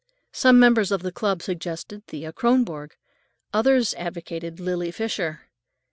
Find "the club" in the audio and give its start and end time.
1.03-1.43